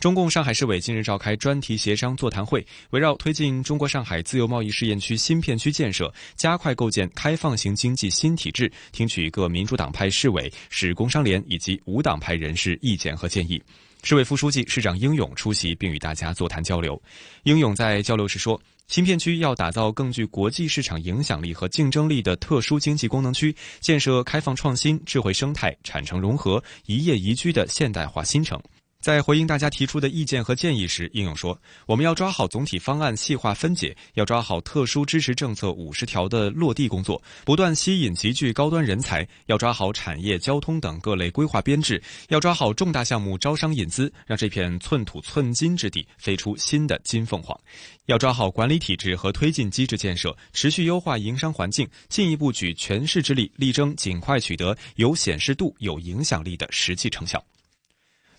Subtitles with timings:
[0.00, 13.62] 中共上海市委近日召开专题协商座谈会，围绕推进中国上海自由贸易试验区新片区建设，加快构建开放型经济新体制，听取各民主党派市委、市工商联以及无党派人士意见和建议。
[14.02, 17.00] 市委副书记、市长英勇出席并与大家座谈交流。
[17.42, 18.58] 英勇在交流时说，
[18.88, 28.58] 新片区要打造更具国际市场影响力和竞争力的特殊经济功能区，建设开放创新、智慧生态、产城融合、宜业宜居的现代化新城。
[29.00, 41.96] 在回应大家提出的意见和建议时，应勇说：“我们要抓好总体方案细化分解，要抓好特殊支持政策五十条的落地工作，不断吸引集聚高端人才；要抓好产业、交通等各类规划编制；
[42.28, 47.58] 要抓好重大项目招商引资，让这片寸土寸金之地飞出新的金凤凰；
[48.04, 57.42] 要抓好管理体制和推进机制建设，持续优化营商环境，进一步举全市之力，力争尽快取得有显示度、有影响力的实际成效。”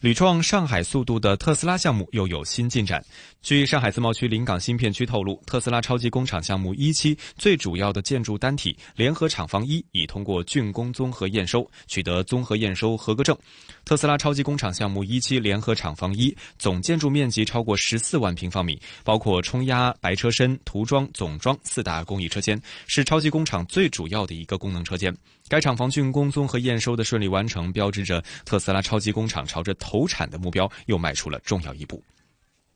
[0.00, 3.04] 屡创上海速度的特斯拉项目又有新进展。
[3.42, 13.36] 据上海自贸区临港新片区透露，特斯拉超级工厂项目一期最主要的建筑单体联合厂房一已通过竣工综合验收，取得综合验收合格证。
[13.84, 25.14] 特斯拉超级工厂项目一期联合厂房一总建筑面积超过十四万平方米，包括冲压、白车身、涂装、总装四大工艺车间，是超级工厂最主要的一个功能车间。
[25.50, 32.00] 该厂房竣工综合验收的顺利完成，标志着特斯拉超级工厂朝着投产的目标又迈出了重要一步。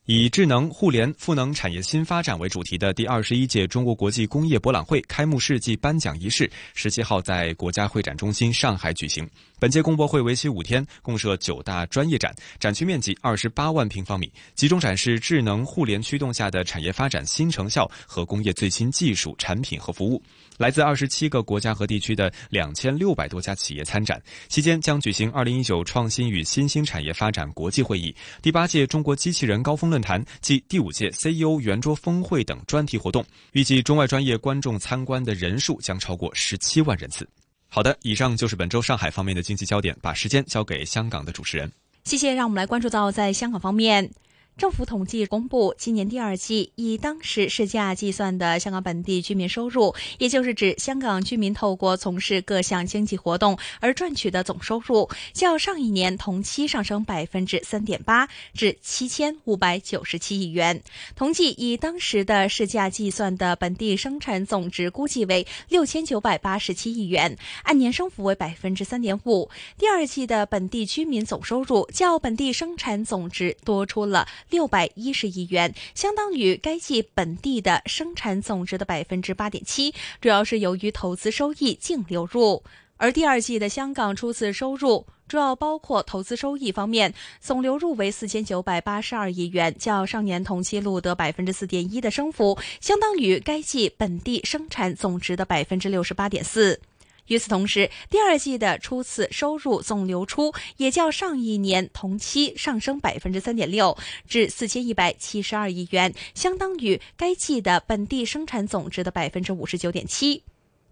[0.07, 9.27] 以智能、互联、赋能产业新发展为主题的第二十一届中国国际工业博览会开幕式暨颁奖仪式，十七号在国家会展中心上海举行。
[9.59, 20.23] 本届工博会为期五天，共设九大专业展，展区面积二十八万平方米，集中展示智能互联驱动下的产业发展新成效和工业最新技术、产品和服务。
[20.59, 33.25] 来自二十七个国家和地区的两千六百多家企业参展，期间将举行二零一九创新与新兴产业发展国际会议、第八届中国机器人高峰论坛暨第五届 CEO 圆桌峰会等专题活动。
[33.53, 37.29] 预计中外专业观众参观的人数将超过十七万人次。
[37.69, 41.71] 好的，以上就是本周上海方面的经济焦点，把时间交给香港的主持人。
[42.03, 44.11] 谢谢，让我们来关注到在香港方面。
[44.57, 60.81] 政府统计公布，今年第二季以当时市价计算的香港本地居民收入，也就是指香港居民透过从事各项经济活动而赚取的总收入，较上一年同期上升百分之三点八，至七千五百九十七亿元。
[61.17, 69.51] 同计以当时的市价计算的本地生产总值估计为六千九百八十七亿元，按年升幅为百分之三点五。
[69.77, 74.29] 第二季的本地居民总收入较本地生产总值多出了。
[74.51, 82.63] 六百一十亿元，相当于该季本地的生产总值的百分之八点七，主要是由于投资收益净流入。
[82.97, 96.81] 而第二季的香港初次收入主要包括投资收益方面，总流入为四千九百八十二亿元，较上年同期录得百分之四点一的升幅，相当于该季本地生产总值的百分之六十八点四。
[97.27, 103.97] 与此同时，第二季的初次收入总流出也较上一年同期上升百分之三点六，
[104.29, 110.43] 至四千一百七十二亿元，相当于该季的本地生产总值的百分之五十九点七。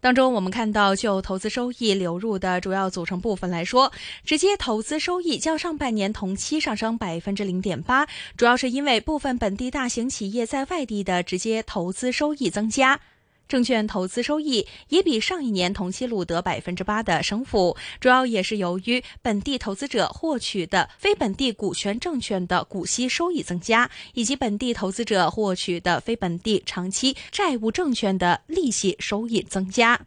[0.00, 3.92] 当中，我们看到就投资收益流入的主要组成部分来说，
[4.24, 12.98] 直接投资收益较上半年同期上升百分之零点八，主要是因为部分本地大型企业在外地的直接投资收益增加。
[13.52, 30.00] 证券投资收益也比上一年同期录得百分之八的升幅，主要也是由于本地投资者获取的非本地股权证券的股息收益增加，以及本地投资者获取的非本地长期债务证券的利息收益增加。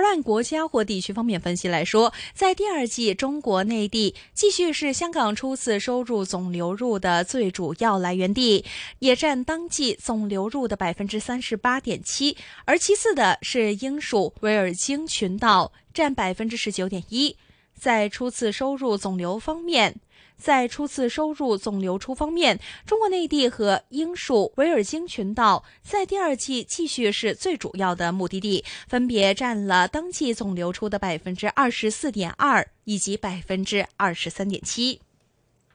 [0.00, 8.64] 而按国家或地区方面分析来说，在第二季，中国内地继续是香港初次收入总流入的最主要来源地，
[9.00, 12.34] 也占当季总流入的百分之三十八点七。
[12.64, 17.36] 而其次的是英属维尔京群岛，占百分之十九点一。
[17.78, 20.00] 在初次收入总流方面。
[20.40, 35.00] 在初次收入总流出方面，中国内地和英属维尔京群岛在第二季继续是最主要的目的地，分别占了当季总流出的百分之二十四点二以及百分之二十三点七。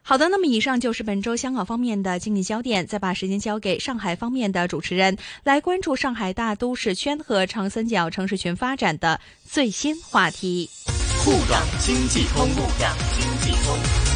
[0.07, 10.69] 好的，那么以上就是本周香港方面的经济焦点，再把时间交给上海方面的主持人，来关注上海大都市圈和长三角城市群发展的最新话题。
[11.23, 14.14] 沪港经济通，沪港经济通。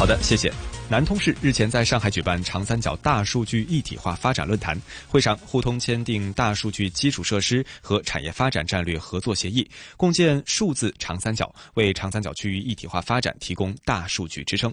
[0.00, 0.50] 好的，谢谢。
[0.88, 14.72] 南通市日前在上海举办长三角大数据一体化发展论坛，会上互通签订大数据基础设施和产业发展战略合作协议，共建数字长三角，为长三角区域一体化发展提供大数据支撑。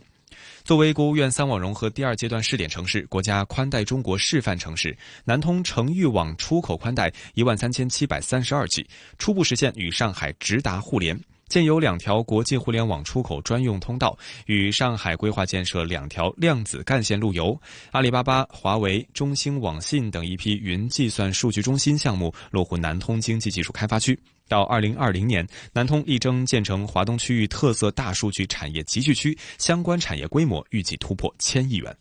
[0.64, 8.88] 作为国务院三网融合第二阶段试点城市、国家宽带中国示范城市，南通城域网出口宽带一万三千七百三十二 G，
[9.18, 11.20] 初步实现与上海直达互联。
[11.48, 17.60] 建有两条国际互联网出口专用通道，与上海规划建设两条量子干线路由。
[17.92, 24.18] 阿里巴巴、华为、中兴网信等一批云计算数据中心项目落户南通经济技术开发区。
[24.50, 31.96] 到二零二零年，南通力争建成华东区域特色大数据产业集聚区，相关产业规模预计突破千亿元。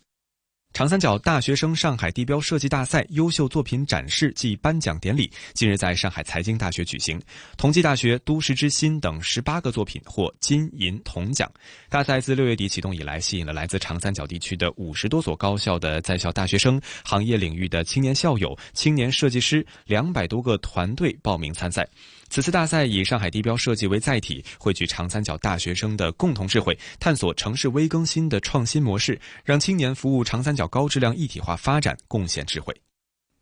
[0.77, 7.19] 长三角大学生上海地标设计大赛优秀作品展示暨颁奖典礼近日在上海财经大学举行，
[7.57, 11.51] 同济大学、都市之心等十八个作品获金银铜奖。
[11.89, 21.89] 大赛自六月底启动以来，吸引了来自长三角地区的五十多所高校的在校大学生、行业领域的青年校友、青年设计师两百多个团队报名参赛。
[22.29, 32.75] 此次大赛以上海地标设计为载体，汇聚长三角大学生的共同智慧，探索城市微更新的创新模式，让青年服务长三角高质量一体化发展贡献智慧。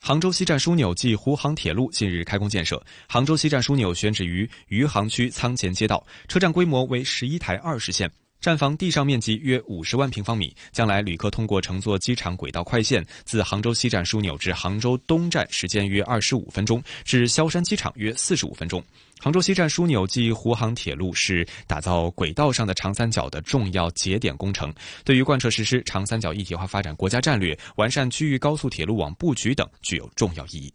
[0.01, 8.11] 杭州西站枢纽暨湖杭铁路近日开工建设，杭州西站枢纽选址于余杭区仓前街道，车站规模为十一台二十线。
[8.45, 18.85] 站房地上面积约五十万平方米，将来旅客通过乘坐机场轨道快线，自杭州西站枢纽至杭州东站时间约二十五分钟，至萧山机场约四十五分钟。
[19.19, 24.71] 杭州西站枢纽暨沪杭铁路是打造轨道上的长三角的重要节点工程，
[25.07, 30.71] 对于贯彻实施长三角一体化发展国家战略、完善区域高速铁路网布局等具有重要意义。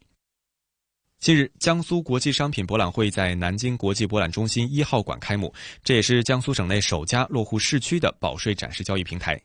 [1.20, 9.38] 近日，江苏国际商品博览会在南京国际博览中心一号馆开幕，这也是江苏省内首家落户市区的保税展示交易平台。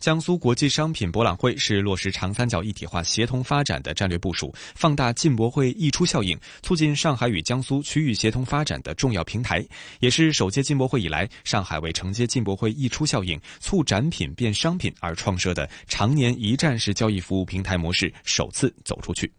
[0.00, 9.64] 江苏国际商品博览会是落实长三角一体化协同发展的战略部署，放大进博会溢出效应，促进上海与江苏区域协同发展的重要平台，
[10.00, 19.32] 也是首届进博会以来上海为承接进博会溢出效应、促展品变商品而创设的常年一站式交易服务平台模式首次走出去。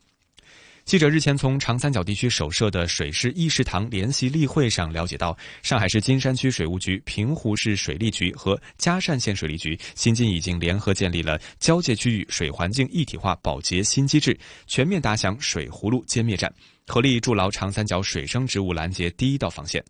[0.92, 16.54] 记者日前从长三角地区首设的水师议事堂联席例会上了解到，上海市金山区水务局、平湖市水利局和嘉善县水利局新近已经联合建立了交界区域水环境一体化保洁新机制，全面打响水葫芦歼灭战。
[16.92, 19.82] 合力筑牢长三角水生植物拦截第一道防线，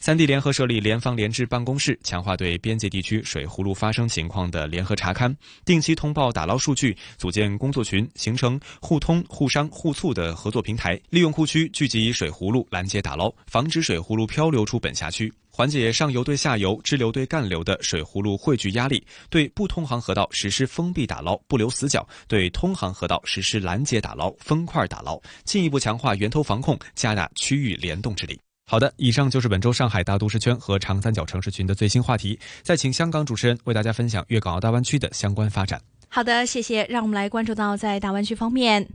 [0.00, 5.32] 三地联合设立联防联治办公室，强化对边界地区水葫芦发生情况的联合查勘，
[5.64, 15.32] 定期通报打捞数据，组建工作群，形成互通互商互促的合作平台，利用库区聚集水葫芦拦截打捞，防止水葫芦漂流出本辖区。
[15.58, 28.38] 缓解上游对下游、支流对干流的水葫芦汇聚压力，对不通航河道实施封闭打捞，不留死角；对通航河道实施拦截打捞、分块打捞，进一步强化源头防控，加大区域联动治理。
[28.70, 32.38] 好的，以上就是本周上海大都市圈和长三角城市群的最新话题。
[32.62, 35.82] 再请香港主持人为大家分享粤港澳大湾区的相关发展。
[36.08, 36.86] 好的，谢谢。
[36.88, 38.86] 让我们来关注到在大湾区方面。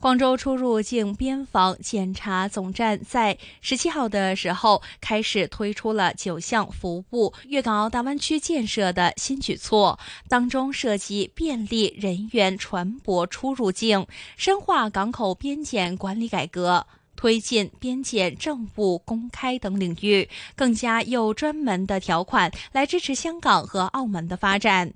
[0.00, 14.06] 广州出入境边防检查总站在十七号的时候开始推出了九项服务粤港澳大湾区建设的新举措，当中涉及便利人员船舶出入境、
[14.38, 24.94] 深化港口边检管理改革、推进边检政务公开等领域，更加有专门的条款来支持香港和澳门的发展。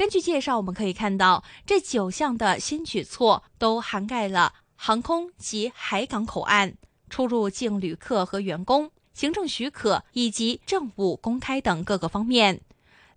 [0.00, 6.78] 根据介绍，我们可以看到，这九项的新举措都涵盖了航空及海港口岸、
[7.10, 12.62] 出入境旅客和员工、行政许可以及政务公开等各个方面。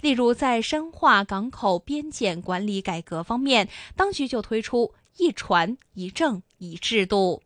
[0.01, 7.41] 例如，在深化港口边检管理改革方面，当局就推出一船一证一制度。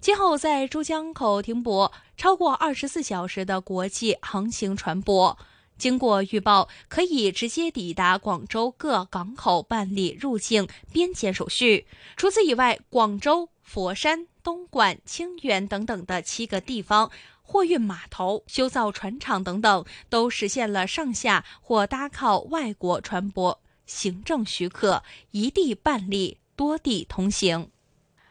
[0.00, 5.36] 今后在珠江口停泊超过二十四小时的国际航行船舶，
[5.78, 11.86] 经过预报，可以直接抵达广州各港口办理入境边检手续。
[12.16, 17.10] 除此以外，广州、佛山、东莞、清远等等的七个地方
[17.42, 23.56] 货运码头、修造船厂等等，都实现了上下或搭靠外国船舶
[23.86, 27.70] 行政许可，一地办理，多地通行。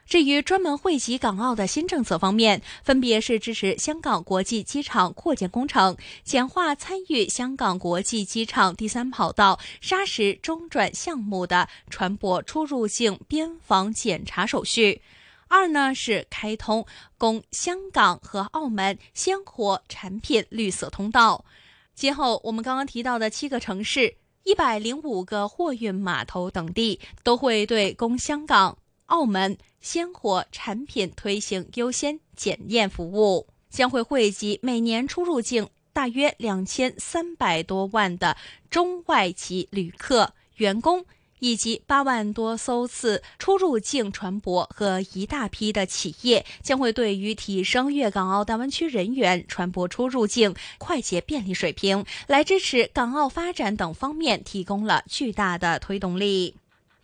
[0.08, 15.02] 至于专门惠及港澳的新政策方面，分别是支持香港国际机场扩建工程，简化参与香港国际机场第三跑道砂石中转项目的船舶出入境边防检查手续；
[15.50, 16.86] 二呢是开通
[17.18, 21.44] 供香港和澳门鲜活产品绿色通道。
[21.94, 28.78] 今后我们刚刚提到的七个城市、一百零五个货运码头等地，都会对供香港。
[29.08, 38.38] 澳门鲜活产品推行优先检验服务，将会惠及每年出入境大约两千三百多万的
[38.70, 41.06] 中外籍旅客、员工，
[41.40, 56.56] 以及八万多艘次出入境船舶和一大批的企业，将会对于提升粤港澳大湾区人员船舶出入境快捷便利水平，来支持港澳发展等方面提供了巨大的推动力。